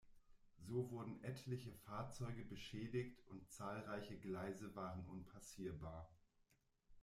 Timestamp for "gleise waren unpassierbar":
4.17-6.09